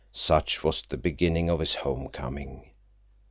[0.13, 2.71] Such was the beginning of his home coming.